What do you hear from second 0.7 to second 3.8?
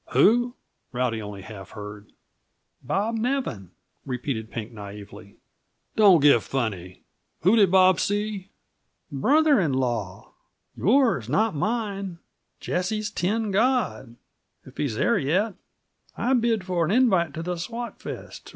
Rowdy only half heard. "Bob Nevin,"